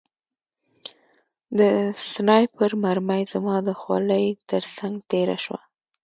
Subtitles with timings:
[1.59, 1.61] د
[2.11, 5.61] سنایپر مرمۍ زما د خولۍ ترڅنګ تېره شوه